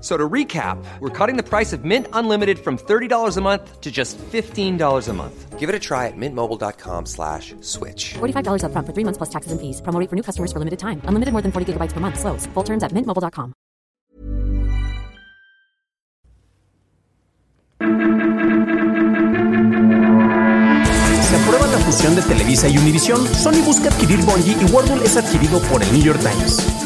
[0.00, 3.90] So to recap, we're cutting the price of Mint Unlimited from $30 a month to
[3.90, 5.58] just $15 a month.
[5.58, 8.14] Give it a try at mintmobile.com slash switch.
[8.14, 9.82] $45 upfront for three months plus taxes and fees.
[9.82, 11.02] Promo for new customers for limited time.
[11.04, 12.18] Unlimited more than 40 gigabytes per month.
[12.18, 12.46] Slows.
[12.54, 13.52] Full terms at mintmobile.com.
[21.22, 25.16] Se aprueba la fusión de Televisa y Univision, Sony busca adquirir Bungie y Wordle es
[25.16, 26.79] adquirido por el New York Times.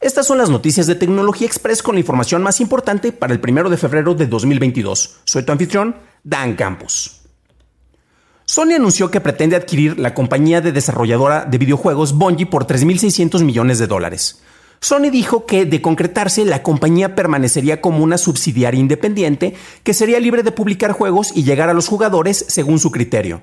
[0.00, 3.68] Estas son las noticias de Tecnología Express con la información más importante para el 1
[3.68, 5.18] de febrero de 2022.
[5.24, 5.94] Soy tu anfitrión,
[6.24, 7.20] Dan Campos.
[8.46, 13.78] Sony anunció que pretende adquirir la compañía de desarrolladora de videojuegos Bungie por 3.600 millones
[13.78, 14.40] de dólares.
[14.80, 20.42] Sony dijo que, de concretarse, la compañía permanecería como una subsidiaria independiente que sería libre
[20.42, 23.42] de publicar juegos y llegar a los jugadores según su criterio.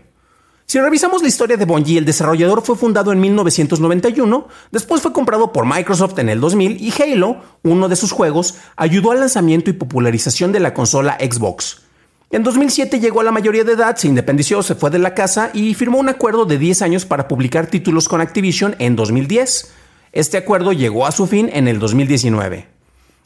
[0.69, 5.53] Si revisamos la historia de Bungie, el desarrollador fue fundado en 1991, después fue comprado
[5.53, 9.73] por Microsoft en el 2000 y Halo, uno de sus juegos, ayudó al lanzamiento y
[9.73, 11.83] popularización de la consola Xbox.
[12.31, 15.51] En 2007 llegó a la mayoría de edad, se independizó, se fue de la casa
[15.53, 19.71] y firmó un acuerdo de 10 años para publicar títulos con Activision en 2010.
[20.11, 22.76] Este acuerdo llegó a su fin en el 2019.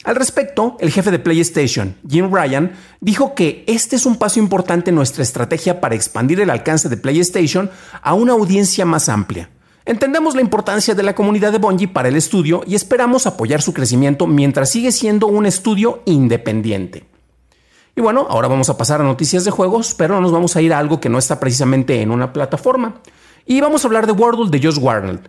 [0.04, 4.90] Al respecto, el jefe de PlayStation, Jim Ryan, dijo que este es un paso importante
[4.90, 7.70] en nuestra estrategia para expandir el alcance de PlayStation
[8.02, 9.48] a una audiencia más amplia.
[9.84, 13.72] Entendemos la importancia de la comunidad de Bungie para el estudio y esperamos apoyar su
[13.72, 17.04] crecimiento mientras sigue siendo un estudio independiente.
[17.94, 20.72] Y bueno, ahora vamos a pasar a noticias de juegos, pero nos vamos a ir
[20.72, 23.02] a algo que no está precisamente en una plataforma.
[23.44, 25.20] Y vamos a hablar de Wordle de Josh Warnell.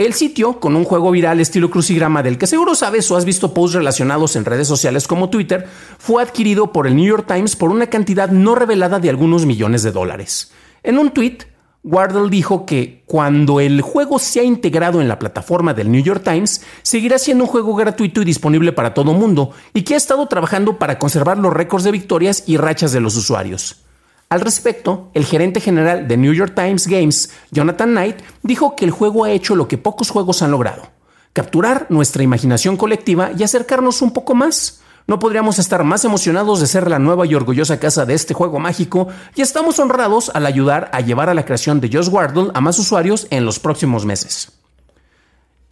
[0.00, 3.52] El sitio, con un juego viral estilo crucigrama del que seguro sabes o has visto
[3.52, 5.68] posts relacionados en redes sociales como Twitter,
[5.98, 9.82] fue adquirido por el New York Times por una cantidad no revelada de algunos millones
[9.82, 10.52] de dólares.
[10.82, 11.40] En un tweet,
[11.84, 16.62] Wardle dijo que cuando el juego sea integrado en la plataforma del New York Times,
[16.80, 20.78] seguirá siendo un juego gratuito y disponible para todo mundo, y que ha estado trabajando
[20.78, 23.84] para conservar los récords de victorias y rachas de los usuarios.
[24.32, 28.92] Al respecto, el gerente general de New York Times Games, Jonathan Knight, dijo que el
[28.92, 30.84] juego ha hecho lo que pocos juegos han logrado,
[31.32, 34.82] capturar nuestra imaginación colectiva y acercarnos un poco más.
[35.08, 38.60] No podríamos estar más emocionados de ser la nueva y orgullosa casa de este juego
[38.60, 42.60] mágico y estamos honrados al ayudar a llevar a la creación de Josh Wardle a
[42.60, 44.59] más usuarios en los próximos meses.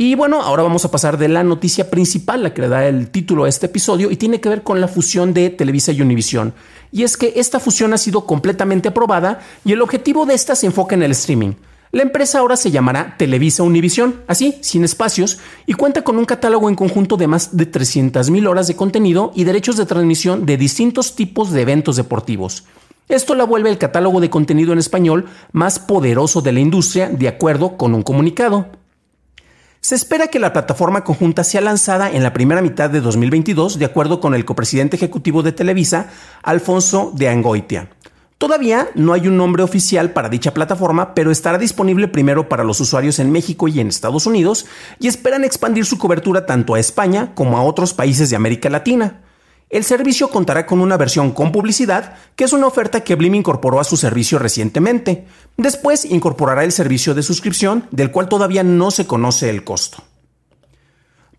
[0.01, 3.11] Y bueno, ahora vamos a pasar de la noticia principal, la que le da el
[3.11, 6.55] título a este episodio, y tiene que ver con la fusión de Televisa y Univision.
[6.93, 10.67] Y es que esta fusión ha sido completamente aprobada y el objetivo de esta se
[10.67, 11.55] enfoca en el streaming.
[11.91, 16.69] La empresa ahora se llamará Televisa Univision, así, sin espacios, y cuenta con un catálogo
[16.69, 21.17] en conjunto de más de 300.000 horas de contenido y derechos de transmisión de distintos
[21.17, 22.67] tipos de eventos deportivos.
[23.09, 27.27] Esto la vuelve el catálogo de contenido en español más poderoso de la industria, de
[27.27, 28.69] acuerdo con un comunicado.
[29.89, 33.87] Se espera que la plataforma conjunta sea lanzada en la primera mitad de 2022, de
[33.87, 36.11] acuerdo con el copresidente ejecutivo de Televisa,
[36.43, 37.89] Alfonso de Angoitia.
[38.37, 42.81] Todavía no hay un nombre oficial para dicha plataforma, pero estará disponible primero para los
[42.81, 44.67] usuarios en México y en Estados Unidos,
[45.01, 49.23] y esperan expandir su cobertura tanto a España como a otros países de América Latina.
[49.71, 53.81] El servicio contará con una versión con publicidad, que es una oferta que Blim incorporó
[53.81, 55.27] a su servicio recientemente.
[55.59, 60.03] Después incorporará el servicio de suscripción, del cual todavía no se conoce el costo.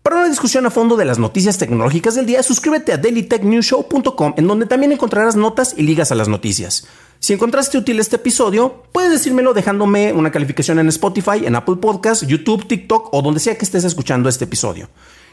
[0.02, 4.46] Para una discusión a fondo de las noticias tecnológicas del día, suscríbete a dailytechnewshow.com, en
[4.46, 6.86] donde también encontrarás notas y ligas a las noticias.
[7.18, 12.26] Si encontraste útil este episodio, puedes decírmelo dejándome una calificación en Spotify, en Apple Podcasts,
[12.26, 14.88] YouTube, TikTok o donde sea que estés escuchando este episodio.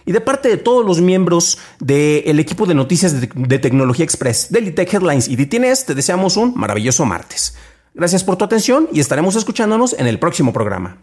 [0.07, 4.71] Y de parte de todos los miembros del equipo de noticias de, Tecnología Express, Daily
[4.71, 7.57] Tech Headlines y DTNS, te deseamos un maravilloso martes.
[7.93, 10.97] Gracias por tu atención y estaremos escuchándonos en el próximo programa.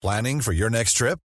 [0.00, 1.18] Planning for your next trip?